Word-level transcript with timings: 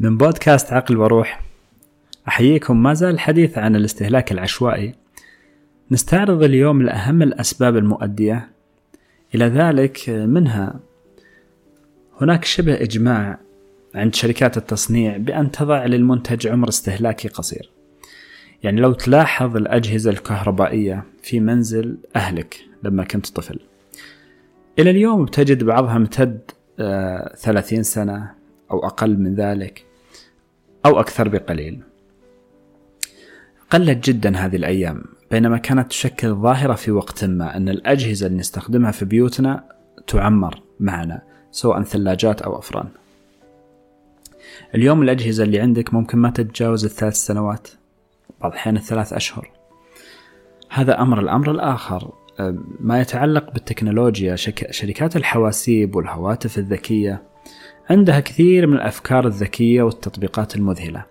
من 0.00 0.16
بودكاست 0.16 0.72
عقل 0.72 0.96
وروح. 0.96 1.40
أحييكم 2.28 2.82
ما 2.82 2.94
زال 2.94 3.14
الحديث 3.14 3.58
عن 3.58 3.76
الاستهلاك 3.76 4.32
العشوائي. 4.32 4.94
نستعرض 5.90 6.42
اليوم 6.42 6.80
الأهم 6.80 7.22
الأسباب 7.22 7.76
المؤدية. 7.76 8.48
إلى 9.34 9.44
ذلك 9.44 10.08
منها 10.08 10.80
هناك 12.20 12.44
شبه 12.44 12.74
إجماع 12.74 13.38
عند 13.94 14.14
شركات 14.14 14.56
التصنيع 14.56 15.16
بأن 15.16 15.50
تضع 15.50 15.86
للمنتج 15.86 16.46
عمر 16.46 16.68
استهلاكي 16.68 17.28
قصير. 17.28 17.70
يعني 18.62 18.80
لو 18.80 18.92
تلاحظ 18.92 19.56
الأجهزة 19.56 20.10
الكهربائية 20.10 21.04
في 21.22 21.40
منزل 21.40 21.96
أهلك 22.16 22.56
لما 22.82 23.04
كنت 23.04 23.26
طفل. 23.26 23.60
إلى 24.78 24.90
اليوم 24.90 25.24
بتجد 25.24 25.64
بعضها 25.64 25.96
امتد 25.96 26.40
آه، 26.80 27.34
ثلاثين 27.36 27.82
سنة 27.82 28.30
أو 28.70 28.86
أقل 28.86 29.18
من 29.18 29.34
ذلك. 29.34 29.85
أو 30.86 31.00
أكثر 31.00 31.28
بقليل. 31.28 31.80
قلت 33.70 34.08
جدا 34.08 34.36
هذه 34.36 34.56
الأيام 34.56 35.04
بينما 35.30 35.58
كانت 35.58 35.90
تشكل 35.90 36.34
ظاهرة 36.34 36.74
في 36.74 36.90
وقت 36.90 37.24
ما 37.24 37.56
أن 37.56 37.68
الأجهزة 37.68 38.26
اللي 38.26 38.38
نستخدمها 38.38 38.90
في 38.90 39.04
بيوتنا 39.04 39.64
تعمر 40.06 40.62
معنا 40.80 41.22
سواء 41.50 41.82
ثلاجات 41.82 42.42
أو 42.42 42.58
أفران. 42.58 42.88
اليوم 44.74 45.02
الأجهزة 45.02 45.44
اللي 45.44 45.60
عندك 45.60 45.94
ممكن 45.94 46.18
ما 46.18 46.30
تتجاوز 46.30 46.84
الثلاث 46.84 47.14
سنوات 47.14 47.68
بعض 48.40 48.52
الأحيان 48.52 48.76
الثلاث 48.76 49.12
أشهر. 49.12 49.50
هذا 50.70 51.00
أمر 51.00 51.20
الأمر 51.20 51.50
الآخر 51.50 52.12
ما 52.80 53.00
يتعلق 53.00 53.52
بالتكنولوجيا 53.52 54.36
شركات 54.70 55.16
الحواسيب 55.16 55.96
والهواتف 55.96 56.58
الذكية. 56.58 57.22
عندها 57.90 58.20
كثير 58.20 58.66
من 58.66 58.74
الأفكار 58.74 59.26
الذكية 59.26 59.82
والتطبيقات 59.82 60.56
المذهلة 60.56 61.04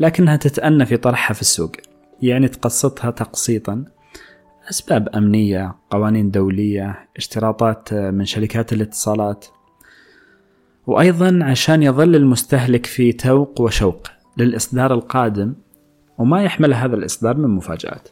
لكنها 0.00 0.36
تتأنى 0.36 0.86
في 0.86 0.96
طرحها 0.96 1.34
في 1.34 1.40
السوق 1.40 1.72
يعني 2.22 2.48
تقسطها 2.48 3.10
تقسيطا. 3.10 3.84
أسباب 4.70 5.08
أمنية 5.08 5.74
قوانين 5.90 6.30
دولية 6.30 7.08
اشتراطات 7.16 7.94
من 7.94 8.24
شركات 8.24 8.72
الاتصالات. 8.72 9.46
وأيضا 10.86 11.38
عشان 11.42 11.82
يظل 11.82 12.16
المستهلك 12.16 12.86
في 12.86 13.12
توق 13.12 13.60
وشوق 13.60 14.06
للإصدار 14.36 14.94
القادم 14.94 15.54
وما 16.18 16.42
يحمل 16.42 16.74
هذا 16.74 16.96
الإصدار 16.96 17.36
من 17.36 17.48
مفاجآت. 17.48 18.08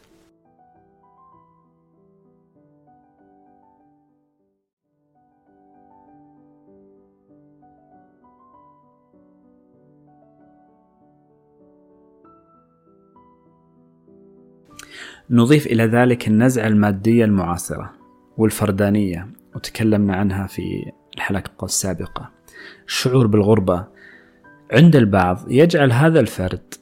نضيف 15.29 15.67
إلى 15.67 15.85
ذلك 15.85 16.27
النزعة 16.27 16.67
المادية 16.67 17.25
المعاصرة 17.25 17.93
والفردانية 18.37 19.27
وتكلمنا 19.55 20.15
عنها 20.15 20.47
في 20.47 20.91
الحلقة 21.15 21.65
السابقة. 21.65 22.31
الشعور 22.87 23.27
بالغربة. 23.27 23.87
عند 24.71 24.95
البعض 24.95 25.51
يجعل 25.51 25.91
هذا 25.91 26.19
الفرد 26.19 26.73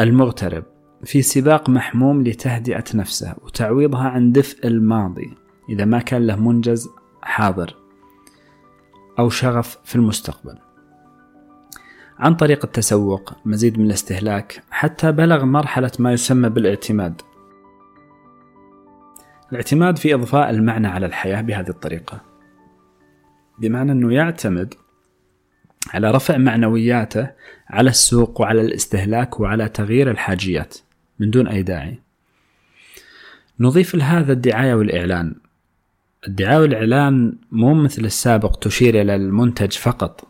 المغترب 0.00 0.64
في 1.04 1.22
سباق 1.22 1.68
محموم 1.68 2.22
لتهدئة 2.22 2.84
نفسه 2.94 3.34
وتعويضها 3.42 4.08
عن 4.08 4.32
دفء 4.32 4.66
الماضي 4.66 5.30
إذا 5.68 5.84
ما 5.84 5.98
كان 5.98 6.26
له 6.26 6.36
منجز 6.36 6.88
حاضر 7.22 7.76
أو 9.18 9.28
شغف 9.28 9.78
في 9.84 9.96
المستقبل. 9.96 10.58
عن 12.18 12.34
طريق 12.34 12.64
التسوق 12.64 13.32
مزيد 13.44 13.78
من 13.78 13.86
الاستهلاك 13.86 14.62
حتى 14.70 15.12
بلغ 15.12 15.44
مرحلة 15.44 15.92
ما 15.98 16.12
يسمى 16.12 16.48
بالإعتماد. 16.48 17.22
الاعتماد 19.52 19.98
في 19.98 20.14
إضفاء 20.14 20.50
المعنى 20.50 20.86
على 20.86 21.06
الحياة 21.06 21.40
بهذه 21.40 21.68
الطريقة. 21.68 22.20
بمعنى 23.58 23.92
أنه 23.92 24.14
يعتمد 24.14 24.74
على 25.94 26.10
رفع 26.10 26.36
معنوياته 26.36 27.30
على 27.68 27.90
السوق 27.90 28.40
وعلى 28.40 28.60
الاستهلاك 28.60 29.40
وعلى 29.40 29.68
تغيير 29.68 30.10
الحاجيات 30.10 30.74
من 31.18 31.30
دون 31.30 31.48
أي 31.48 31.62
داعي. 31.62 31.98
نضيف 33.60 33.94
لهذا 33.94 34.32
الدعاية 34.32 34.74
والإعلان. 34.74 35.34
الدعاية 36.28 36.58
والإعلان 36.58 37.36
مو 37.52 37.74
مثل 37.74 38.04
السابق 38.04 38.56
تشير 38.56 39.00
إلى 39.00 39.16
المنتج 39.16 39.72
فقط. 39.72 40.28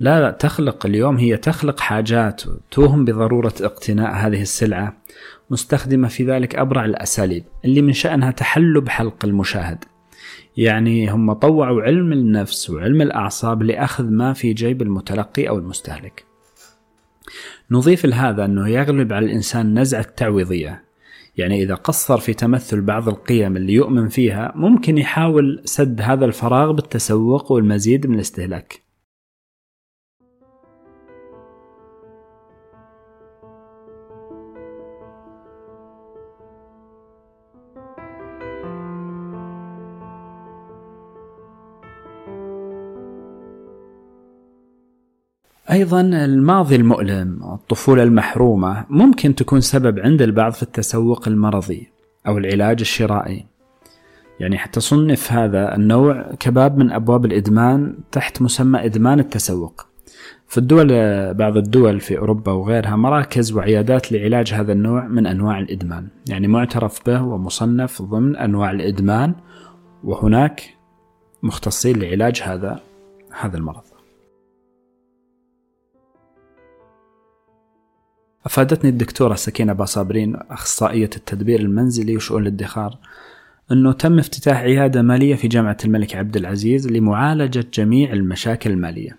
لا 0.00 0.30
تخلق 0.30 0.86
اليوم 0.86 1.16
هي 1.16 1.36
تخلق 1.36 1.80
حاجات 1.80 2.42
توهم 2.70 3.04
بضرورة 3.04 3.54
اقتناء 3.60 4.12
هذه 4.14 4.42
السلعة 4.42 4.96
مستخدمة 5.50 6.08
في 6.08 6.24
ذلك 6.24 6.56
أبرع 6.56 6.84
الأساليب 6.84 7.44
اللي 7.64 7.82
من 7.82 7.92
شأنها 7.92 8.30
تحلب 8.30 8.88
حلق 8.88 9.24
المشاهد. 9.24 9.84
يعني 10.56 11.10
هم 11.10 11.32
طوعوا 11.32 11.82
علم 11.82 12.12
النفس 12.12 12.70
وعلم 12.70 13.02
الأعصاب 13.02 13.62
لأخذ 13.62 14.04
ما 14.04 14.32
في 14.32 14.52
جيب 14.52 14.82
المتلقي 14.82 15.48
أو 15.48 15.58
المستهلك. 15.58 16.24
نضيف 17.70 18.06
لهذا 18.06 18.44
أنه 18.44 18.68
يغلب 18.68 19.12
على 19.12 19.26
الإنسان 19.26 19.78
نزعة 19.78 20.00
التعويضية 20.00 20.84
يعني 21.36 21.62
إذا 21.62 21.74
قصر 21.74 22.18
في 22.18 22.34
تمثل 22.34 22.80
بعض 22.80 23.08
القيم 23.08 23.56
اللي 23.56 23.72
يؤمن 23.72 24.08
فيها 24.08 24.52
ممكن 24.56 24.98
يحاول 24.98 25.62
سد 25.64 26.00
هذا 26.00 26.24
الفراغ 26.24 26.72
بالتسوق 26.72 27.52
والمزيد 27.52 28.06
من 28.06 28.14
الاستهلاك. 28.14 28.85
أيضا 45.70 46.00
الماضي 46.00 46.76
المؤلم 46.76 47.40
الطفولة 47.54 48.02
المحرومة 48.02 48.84
ممكن 48.90 49.34
تكون 49.34 49.60
سبب 49.60 49.98
عند 49.98 50.22
البعض 50.22 50.52
في 50.52 50.62
التسوق 50.62 51.28
المرضي 51.28 51.88
أو 52.26 52.38
العلاج 52.38 52.80
الشرائي. 52.80 53.46
يعني 54.40 54.58
حتى 54.58 54.80
صنف 54.80 55.32
هذا 55.32 55.74
النوع 55.74 56.30
كباب 56.40 56.78
من 56.78 56.90
أبواب 56.90 57.24
الإدمان 57.24 57.94
تحت 58.12 58.42
مسمى 58.42 58.84
إدمان 58.84 59.20
التسوق. 59.20 59.86
في 60.48 60.58
الدول 60.58 60.88
بعض 61.34 61.56
الدول 61.56 62.00
في 62.00 62.18
أوروبا 62.18 62.52
وغيرها 62.52 62.96
مراكز 62.96 63.52
وعيادات 63.52 64.12
لعلاج 64.12 64.52
هذا 64.54 64.72
النوع 64.72 65.06
من 65.06 65.26
أنواع 65.26 65.58
الإدمان. 65.58 66.08
يعني 66.28 66.48
معترف 66.48 67.06
به 67.06 67.22
ومصنف 67.22 68.02
ضمن 68.02 68.36
أنواع 68.36 68.70
الإدمان 68.70 69.34
وهناك 70.04 70.62
مختصين 71.42 71.98
لعلاج 71.98 72.42
هذا 72.44 72.80
هذا 73.40 73.56
المرض. 73.56 73.85
أفادتني 78.46 78.90
الدكتورة 78.90 79.34
سكينة 79.34 79.72
باصابرين 79.72 80.36
أخصائية 80.36 81.10
التدبير 81.16 81.60
المنزلي 81.60 82.16
وشؤون 82.16 82.42
الادخار 82.42 82.98
أنه 83.72 83.92
تم 83.92 84.18
افتتاح 84.18 84.58
عيادة 84.58 85.02
مالية 85.02 85.34
في 85.34 85.48
جامعة 85.48 85.76
الملك 85.84 86.16
عبد 86.16 86.36
العزيز 86.36 86.88
لمعالجة 86.88 87.64
جميع 87.74 88.12
المشاكل 88.12 88.70
المالية. 88.70 89.16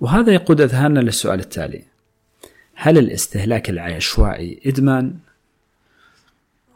وهذا 0.00 0.32
يقود 0.32 0.60
أذهاننا 0.60 1.00
للسؤال 1.00 1.40
التالي. 1.40 1.82
هل 2.74 2.98
الاستهلاك 2.98 3.70
العشوائي 3.70 4.60
إدمان؟ 4.66 5.14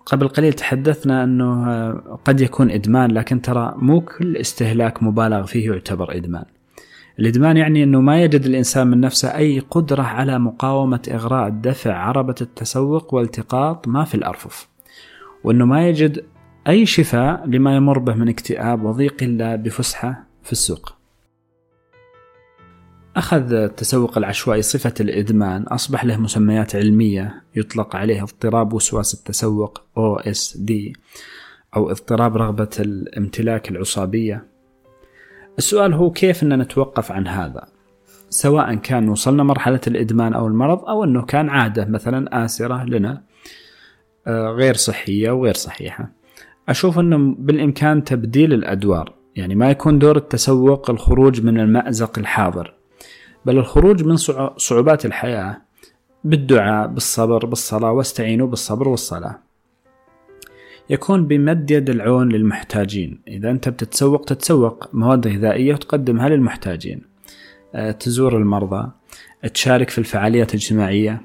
قبل 0.07 0.29
قليل 0.29 0.53
تحدثنا 0.53 1.25
أنه 1.25 1.93
قد 2.25 2.41
يكون 2.41 2.71
إدمان 2.71 3.11
لكن 3.11 3.43
ترى 3.43 3.75
مو 3.77 4.01
كل 4.01 4.37
استهلاك 4.37 5.03
مبالغ 5.03 5.47
فيه 5.47 5.71
يعتبر 5.71 6.17
إدمان. 6.17 6.45
الإدمان 7.21 7.57
يعني 7.57 7.83
أنه 7.83 8.01
ما 8.01 8.23
يجد 8.23 8.45
الإنسان 8.45 8.87
من 8.87 9.01
نفسه 9.01 9.37
أي 9.37 9.59
قدرة 9.59 10.03
على 10.03 10.39
مقاومة 10.39 11.03
إغراء 11.11 11.49
الدفع 11.49 11.95
عربة 11.95 12.35
التسوق 12.41 13.15
والتقاط 13.15 13.89
ما 13.89 14.05
في 14.05 14.15
الأرفف. 14.15 14.69
وأنه 15.45 15.65
ما 15.65 15.89
يجد 15.89 16.25
أي 16.69 16.87
شفاء 16.87 17.47
لما 17.47 17.77
يمر 17.77 17.99
به 17.99 18.15
من 18.15 18.29
اكتئاب 18.29 18.85
وضيق 18.85 19.23
إلا 19.23 19.57
بفسحة 19.57 20.27
في 20.43 20.53
السوق. 20.53 21.01
أخذ 23.17 23.53
التسوق 23.53 24.19
العشوائي 24.19 24.63
صفة 24.63 24.95
الإدمان 25.01 25.63
أصبح 25.63 26.05
له 26.05 26.17
مسميات 26.17 26.77
علمية 26.77 27.45
يطلق 27.57 27.97
عليه 27.97 28.23
اضطراب 28.23 28.73
وسواس 28.73 29.15
التسوق 29.15 29.79
OSD 29.79 30.73
أو 31.77 31.91
اضطراب 31.91 32.37
رغبة 32.37 32.71
الامتلاك 32.79 33.71
العصابية. 33.71 34.50
السؤال 35.59 35.95
هو 35.95 36.11
كيف 36.11 36.43
أن 36.43 36.59
نتوقف 36.59 37.13
عن 37.13 37.27
هذا؟ 37.27 37.67
سواء 38.31 38.75
كان 38.75 39.09
وصلنا 39.09 39.43
مرحلة 39.43 39.81
الإدمان 39.87 40.35
أو 40.35 40.47
المرض 40.47 40.85
أو 40.85 41.05
أنه 41.05 41.23
كان 41.23 41.49
عادة 41.49 41.85
مثلا 41.85 42.45
آسرة 42.45 42.85
لنا 42.85 43.23
آه، 44.27 44.49
غير 44.49 44.75
صحية 44.75 45.31
وغير 45.31 45.55
صحيحة. 45.55 46.13
أشوف 46.69 46.99
أنه 46.99 47.35
بالإمكان 47.39 48.05
تبديل 48.05 48.53
الأدوار 48.53 49.15
يعني 49.37 49.55
ما 49.55 49.71
يكون 49.71 49.99
دور 49.99 50.17
التسوق 50.17 50.91
الخروج 50.91 51.43
من 51.43 51.61
المأزق 51.61 52.19
الحاضر 52.19 52.75
بل 53.47 53.59
الخروج 53.59 54.05
من 54.05 54.17
صعوبات 54.57 55.07
الحياة 55.07 55.63
بالدعاء 56.25 56.87
بالصبر 56.87 57.47
بالصلاة 57.47 57.93
واستعينوا 57.93 58.47
بالصبر 58.47 58.89
والصلاة. 58.89 59.50
يكون 60.91 61.27
بمد 61.27 61.71
يد 61.71 61.91
العون 61.91 62.29
للمحتاجين. 62.29 63.21
إذا 63.29 63.51
أنت 63.51 63.69
بتتسوق 63.69 64.25
تتسوق. 64.25 64.89
مواد 64.93 65.29
غذائية 65.29 65.75
وتقدمها 65.75 66.29
للمحتاجين. 66.29 67.03
آه، 67.75 67.91
تزور 67.91 68.37
المرضى. 68.37 68.91
تشارك 69.55 69.91
في 69.91 69.99
الفعاليات 69.99 70.51
الاجتماعية. 70.51 71.23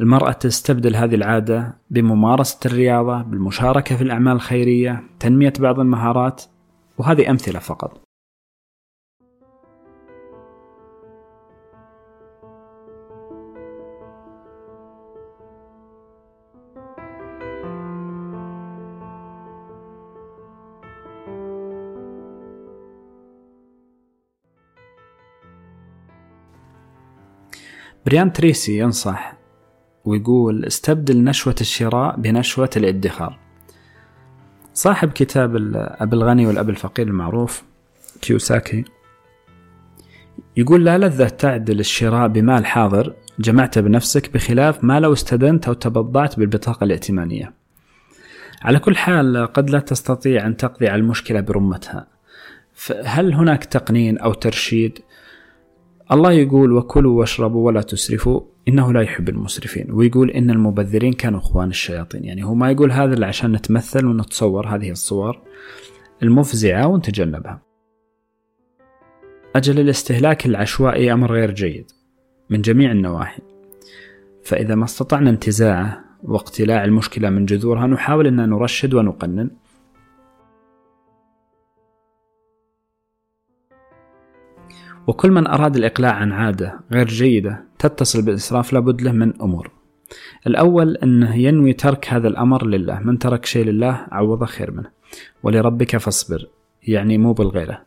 المرأة 0.00 0.32
تستبدل 0.32 0.96
هذه 0.96 1.14
العادة 1.14 1.76
بممارسة 1.90 2.58
الرياضة 2.66 3.22
بالمشاركة 3.22 3.96
في 3.96 4.02
الأعمال 4.02 4.32
الخيرية 4.32 5.02
تنمية 5.20 5.52
بعض 5.58 5.80
المهارات 5.80 6.42
وهذه 6.98 7.30
أمثلة 7.30 7.58
فقط. 7.58 8.09
بريان 28.06 28.32
تريسي 28.32 28.78
ينصح 28.78 29.36
ويقول 30.04 30.64
استبدل 30.64 31.24
نشوة 31.24 31.54
الشراء 31.60 32.16
بنشوة 32.16 32.70
الادخار. 32.76 33.38
صاحب 34.74 35.10
كتاب 35.10 35.56
الأب 35.56 36.14
الغني 36.14 36.46
والأب 36.46 36.70
الفقير 36.70 37.06
المعروف 37.06 37.62
كيوساكي 38.20 38.84
يقول 40.56 40.84
لا 40.84 40.98
لذة 40.98 41.28
تعدل 41.28 41.80
الشراء 41.80 42.28
بمال 42.28 42.66
حاضر 42.66 43.14
جمعته 43.38 43.80
بنفسك 43.80 44.34
بخلاف 44.34 44.84
ما 44.84 45.00
لو 45.00 45.12
استدنت 45.12 45.68
أو 45.68 45.72
تبضعت 45.72 46.38
بالبطاقة 46.38 46.84
الائتمانية. 46.84 47.52
على 48.62 48.78
كل 48.78 48.96
حال 48.96 49.46
قد 49.52 49.70
لا 49.70 49.78
تستطيع 49.78 50.46
أن 50.46 50.56
تقضي 50.56 50.88
على 50.88 51.00
المشكلة 51.00 51.40
برمتها. 51.40 52.06
فهل 52.74 53.34
هناك 53.34 53.64
تقنين 53.64 54.18
أو 54.18 54.32
ترشيد 54.32 54.98
الله 56.12 56.32
يقول 56.32 56.72
وكلوا 56.72 57.20
واشربوا 57.20 57.66
ولا 57.66 57.82
تسرفوا 57.82 58.40
إنه 58.68 58.92
لا 58.92 59.00
يحب 59.00 59.28
المسرفين. 59.28 59.92
ويقول 59.92 60.30
إن 60.30 60.50
المبذرين 60.50 61.12
كانوا 61.12 61.38
إخوان 61.38 61.68
الشياطين. 61.68 62.24
يعني 62.24 62.44
هو 62.44 62.54
ما 62.54 62.70
يقول 62.70 62.92
هذا 62.92 63.26
عشان 63.26 63.52
نتمثل 63.52 64.06
ونتصور 64.06 64.66
هذه 64.66 64.90
الصور 64.90 65.40
المفزعة 66.22 66.86
ونتجنبها. 66.86 67.62
أجل 69.56 69.80
الاستهلاك 69.80 70.46
العشوائي 70.46 71.12
أمر 71.12 71.32
غير 71.32 71.50
جيد 71.50 71.90
من 72.50 72.60
جميع 72.60 72.92
النواحي. 72.92 73.42
فإذا 74.44 74.74
ما 74.74 74.84
استطعنا 74.84 75.30
انتزاعه 75.30 76.04
واقتلاع 76.22 76.84
المشكلة 76.84 77.30
من 77.30 77.46
جذورها 77.46 77.86
نحاول 77.86 78.26
أن 78.26 78.48
نرشد 78.48 78.94
ونقنن. 78.94 79.50
وكل 85.06 85.30
من 85.30 85.46
أراد 85.46 85.76
الإقلاع 85.76 86.12
عن 86.12 86.32
عادة 86.32 86.80
غير 86.92 87.06
جيدة 87.06 87.64
تتصل 87.78 88.22
بالإسراف 88.22 88.72
لابد 88.72 89.02
له 89.02 89.12
من 89.12 89.42
أمور. 89.42 89.70
الأول 90.46 90.96
أنه 90.96 91.36
ينوي 91.36 91.72
ترك 91.72 92.08
هذا 92.08 92.28
الأمر 92.28 92.66
لله. 92.66 93.00
من 93.00 93.18
ترك 93.18 93.44
شيء 93.46 93.64
لله 93.64 94.06
عوضه 94.12 94.46
خير 94.46 94.70
منه. 94.70 94.90
ولربك 95.42 95.96
فاصبر. 95.96 96.48
يعني 96.82 97.18
مو 97.18 97.32
بالغيرة. 97.32 97.82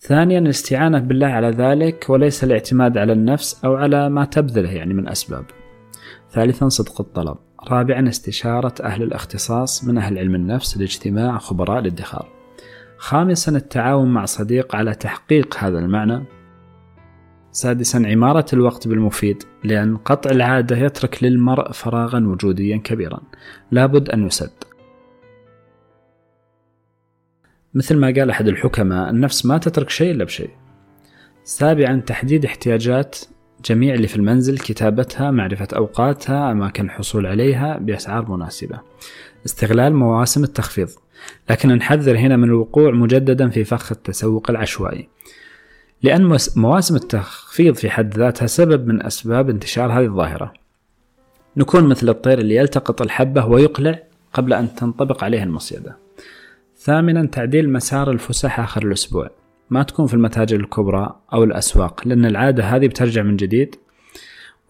ثانيا 0.00 0.38
الاستعانة 0.38 0.98
بالله 0.98 1.26
على 1.26 1.50
ذلك 1.50 2.06
وليس 2.08 2.44
الاعتماد 2.44 2.98
على 2.98 3.12
النفس 3.12 3.64
أو 3.64 3.76
على 3.76 4.08
ما 4.08 4.24
تبذله 4.24 4.70
يعني 4.70 4.94
من 4.94 5.08
أسباب. 5.08 5.44
ثالثا 6.30 6.68
صدق 6.68 7.00
الطلب. 7.00 7.36
رابعا 7.68 8.08
استشارة 8.08 8.74
أهل 8.82 9.02
الاختصاص 9.02 9.84
من 9.84 9.98
أهل 9.98 10.18
علم 10.18 10.34
النفس 10.34 10.78
لاجتماع 10.78 11.38
خبراء 11.38 11.78
الادخار. 11.78 12.39
خامسا 13.00 13.52
التعاون 13.56 14.08
مع 14.08 14.24
صديق 14.24 14.76
على 14.76 14.94
تحقيق 14.94 15.56
هذا 15.56 15.78
المعنى. 15.78 16.24
سادسا 17.52 18.02
عمارة 18.06 18.46
الوقت 18.52 18.88
بالمفيد 18.88 19.42
لأن 19.64 19.96
قطع 19.96 20.30
العادة 20.30 20.76
يترك 20.76 21.24
للمرء 21.24 21.72
فراغا 21.72 22.26
وجوديا 22.26 22.76
كبيرا. 22.76 23.20
لابد 23.70 24.10
أن 24.10 24.26
يسد. 24.26 24.50
مثل 27.74 27.96
ما 27.96 28.06
قال 28.06 28.30
أحد 28.30 28.48
الحكماء 28.48 29.10
النفس 29.10 29.46
ما 29.46 29.58
تترك 29.58 29.90
شيء 29.90 30.10
إلا 30.10 30.24
بشيء. 30.24 30.50
سابعا 31.44 32.00
تحديد 32.06 32.44
احتياجات 32.44 33.18
جميع 33.64 33.94
اللي 33.94 34.08
في 34.08 34.16
المنزل 34.16 34.58
كتابتها 34.58 35.30
معرفة 35.30 35.68
أوقاتها 35.76 36.52
أماكن 36.52 36.84
الحصول 36.84 37.26
عليها 37.26 37.78
بأسعار 37.78 38.30
مناسبة. 38.30 38.80
استغلال 39.46 39.94
مواسم 39.94 40.44
التخفيض. 40.44 40.88
لكن 41.50 41.68
نحذر 41.68 42.18
هنا 42.18 42.36
من 42.36 42.44
الوقوع 42.44 42.90
مجددا 42.90 43.48
في 43.48 43.64
فخ 43.64 43.92
التسوق 43.92 44.50
العشوائي. 44.50 45.08
لأن 46.02 46.38
مواسم 46.56 46.96
التخفيض 46.96 47.74
في 47.74 47.90
حد 47.90 48.14
ذاتها 48.14 48.46
سبب 48.46 48.86
من 48.86 49.06
أسباب 49.06 49.50
انتشار 49.50 49.92
هذه 49.92 50.04
الظاهرة. 50.04 50.52
نكون 51.56 51.84
مثل 51.84 52.08
الطير 52.08 52.38
اللي 52.38 52.56
يلتقط 52.56 53.02
الحبة 53.02 53.46
ويقلع 53.46 53.98
قبل 54.32 54.52
أن 54.52 54.74
تنطبق 54.74 55.24
عليه 55.24 55.42
المصيدة. 55.42 55.96
ثامنا 56.76 57.26
تعديل 57.26 57.72
مسار 57.72 58.10
الفسح 58.10 58.60
آخر 58.60 58.86
الأسبوع. 58.86 59.30
ما 59.70 59.82
تكون 59.82 60.06
في 60.06 60.14
المتاجر 60.14 60.60
الكبرى 60.60 61.16
أو 61.32 61.44
الأسواق 61.44 62.08
لأن 62.08 62.24
العادة 62.24 62.64
هذه 62.64 62.86
بترجع 62.86 63.22
من 63.22 63.36
جديد. 63.36 63.76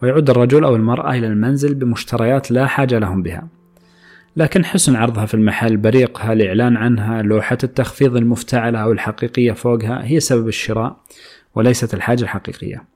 ويعود 0.01 0.29
الرجل 0.29 0.63
أو 0.63 0.75
المرأة 0.75 1.11
إلى 1.11 1.27
المنزل 1.27 1.75
بمشتريات 1.75 2.51
لا 2.51 2.65
حاجة 2.65 2.99
لهم 2.99 3.23
بها. 3.23 3.47
لكن 4.35 4.65
حسن 4.65 4.95
عرضها 4.95 5.25
في 5.25 5.33
المحل 5.33 5.77
بريقها 5.77 6.33
الإعلان 6.33 6.77
عنها 6.77 7.21
لوحة 7.21 7.57
التخفيض 7.63 8.15
المفتعلة 8.15 8.79
أو 8.79 8.91
الحقيقية 8.91 9.51
فوقها 9.51 10.05
هي 10.05 10.19
سبب 10.19 10.47
الشراء 10.47 11.03
وليست 11.55 11.93
الحاجة 11.93 12.23
الحقيقية. 12.23 12.87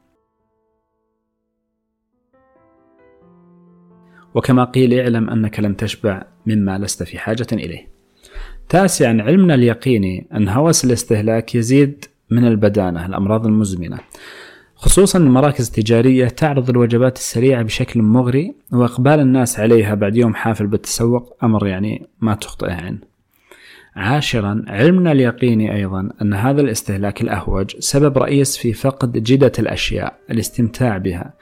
وكما 4.35 4.63
قيل 4.63 4.99
اعلم 4.99 5.29
أنك 5.29 5.59
لن 5.59 5.77
تشبع 5.77 6.23
مما 6.45 6.77
لست 6.77 7.03
في 7.03 7.19
حاجة 7.19 7.47
إليه. 7.53 7.87
تاسعا 8.69 9.21
علمنا 9.21 9.53
اليقيني 9.55 10.27
أن 10.33 10.49
هوس 10.49 10.85
الاستهلاك 10.85 11.55
يزيد 11.55 12.05
من 12.29 12.47
البدانة 12.47 13.05
الأمراض 13.05 13.45
المزمنة. 13.45 13.99
خصوصا 14.75 15.19
المراكز 15.19 15.67
التجارية 15.67 16.27
تعرض 16.27 16.69
الوجبات 16.69 17.17
السريعة 17.17 17.63
بشكل 17.63 18.01
مغري 18.01 18.55
وإقبال 18.71 19.19
الناس 19.19 19.59
عليها 19.59 19.95
بعد 19.95 20.15
يوم 20.15 20.35
حافل 20.35 20.67
بالتسوق 20.67 21.37
أمر 21.43 21.67
يعني 21.67 22.07
ما 22.21 22.35
تخطئه 22.35 22.73
عنه 22.73 22.99
عاشرا 23.95 24.65
علمنا 24.67 25.11
اليقيني 25.11 25.75
أيضا 25.75 26.09
أن 26.21 26.33
هذا 26.33 26.61
الاستهلاك 26.61 27.21
الأهوج 27.21 27.75
سبب 27.79 28.17
رئيس 28.17 28.57
في 28.57 28.73
فقد 28.73 29.11
جدة 29.23 29.51
الأشياء 29.59 30.19
الاستمتاع 30.31 30.97
بها. 30.97 31.33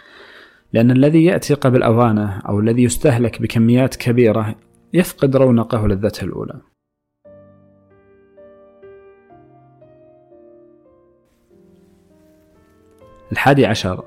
لأن 0.73 0.91
الذي 0.91 1.23
يأتي 1.23 1.53
قبل 1.53 1.83
أوانه 1.83 2.39
أو 2.39 2.59
الذي 2.59 2.83
يستهلك 2.83 3.41
بكميات 3.41 3.95
كبيرة 3.95 4.55
يفقد 4.93 5.35
رونقه 5.35 5.81
ولذته 5.83 6.23
الأولى. 6.23 6.72
الحادي 13.33 13.65
عشر. 13.65 14.03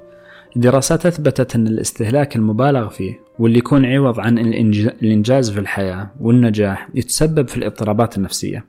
دراسات 0.56 1.06
أثبتت 1.06 1.54
أن 1.54 1.66
الاستهلاك 1.66 2.36
المبالغ 2.36 2.88
فيه 2.88 3.20
واللي 3.38 3.58
يكون 3.58 3.86
عوض 3.86 4.20
عن 4.20 4.38
الإنجاز 4.38 5.50
في 5.50 5.60
الحياة 5.60 6.10
والنجاح 6.20 6.88
يتسبب 6.94 7.48
في 7.48 7.56
الاضطرابات 7.56 8.16
النفسية. 8.16 8.64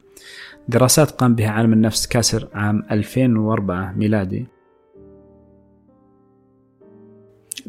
دراسات 0.69 1.11
قام 1.11 1.35
بها 1.35 1.49
عالم 1.49 1.73
النفس 1.73 2.07
كاسر 2.07 2.47
عام 2.53 2.83
2004 2.91 3.93
ميلادي. 3.97 4.47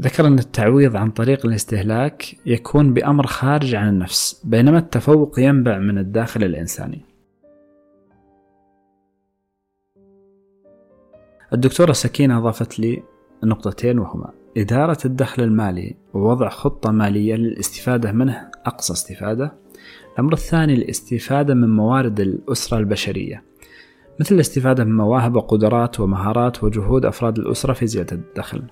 ذكر 0.01 0.27
أن 0.27 0.39
التعويض 0.39 0.97
عن 0.97 1.11
طريق 1.11 1.47
الاستهلاك 1.47 2.37
يكون 2.47 2.95
بأمر 2.95 3.27
خارج 3.27 3.75
عن 3.75 3.89
النفس 3.89 4.43
بينما 4.45 4.79
التفوق 4.79 5.41
ينبع 5.41 5.79
من 5.79 5.99
الداخل 5.99 6.45
الإنساني. 6.45 7.08
الدكتورة 11.53 11.93
سكينة 11.93 12.39
أضافت 12.39 12.81
لي 12.81 13.03
نقطتين 13.45 13.99
وهما 13.99 14.31
إدارة 14.57 14.99
الدخل 15.05 15.43
المالي 15.43 15.97
ووضع 16.15 16.49
خطة 16.49 16.91
مالية 16.91 17.35
للاستفادة 17.35 18.13
منه 18.13 18.51
أقصى 18.67 18.93
استفادة. 18.93 19.55
الأمر 20.15 20.33
الثاني 20.33 20.75
الاستفادة 20.75 21.55
من 21.55 21.77
موارد 21.77 22.21
الأسرة 22.21 22.79
البشرية. 22.79 23.45
مثل 24.21 24.35
الاستفادة 24.35 24.85
من 24.85 24.97
مواهب 24.97 25.37
وقدرات 25.37 26.01
ومهارات 26.01 26.65
وجهود 26.65 27.05
أفراد 27.05 27.39
الأسرة 27.39 27.73
في 27.73 27.87
زيادة 27.87 28.17
الدخل. 28.17 28.63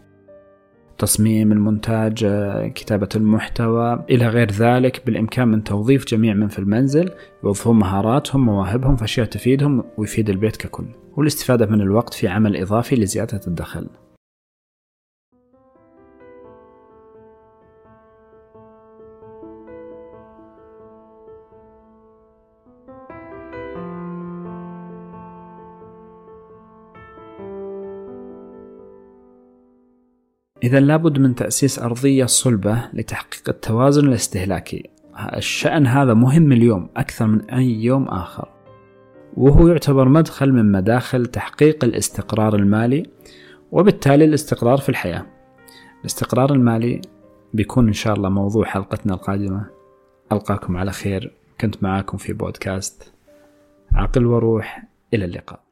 تصميم 0.99 1.53
المونتاج 1.53 2.27
كتابة 2.75 3.09
المحتوى 3.17 4.05
إلى 4.11 4.29
غير 4.29 4.51
ذلك 4.51 5.03
بالإمكان 5.07 5.49
من 5.49 5.65
توظيف 5.65 6.07
جميع 6.07 6.35
من 6.35 6.49
في 6.49 6.59
المنزل 6.59 7.11
يوظفون 7.45 7.79
مهاراتهم 7.79 8.45
مواهبهم 8.45 8.97
في 8.97 9.05
أشياء 9.05 9.27
تفيدهم 9.27 9.85
ويفيد 9.97 10.31
البيت 10.31 10.57
ككل. 10.57 10.87
والاستفادة 11.17 11.67
من 11.67 11.81
الوقت 11.81 12.15
في 12.15 12.29
عمل 12.29 12.57
إضافي 12.57 12.97
لزيادة 12.97 13.41
الدخل. 13.47 13.87
إذا 30.65 30.81
لابد 30.81 31.19
من 31.19 31.35
تأسيس 31.35 31.79
أرضية 31.79 32.25
صلبة 32.25 32.89
لتحقيق 32.93 33.49
التوازن 33.49 34.09
الاستهلاكي. 34.09 34.91
الشأن 35.37 35.87
هذا 35.87 36.15
مهم 36.15 36.53
اليوم 36.53 36.89
أكثر 36.97 37.27
من 37.27 37.51
أي 37.51 37.85
يوم 37.85 38.09
آخر. 38.09 38.49
وهو 39.37 39.69
يعتبر 39.69 40.09
مدخل 40.09 40.53
من 40.53 40.73
مداخل 40.73 41.27
تحقيق 41.27 41.85
الاستقرار 41.85 42.55
المالي 42.55 43.03
وبالتالي 43.73 44.25
الاستقرار 44.25 44.79
في 44.79 44.89
الحياة. 44.89 45.27
الاستقرار 46.01 46.53
المالي 46.53 47.01
بيكون 47.55 47.87
إن 47.87 47.93
شاء 47.93 48.15
الله 48.15 48.29
موضوع 48.29 48.65
حلقتنا 48.65 49.15
القادمة. 49.15 49.67
ألقاكم 50.33 50.77
على 50.77 50.93
خير. 50.93 51.35
كنت 51.61 51.83
معاكم 51.83 52.19
في 52.19 52.33
بودكاست 52.33 53.13
عقل 53.95 54.27
وروح. 54.27 54.85
إلى 55.15 55.25
اللقاء. 55.25 55.66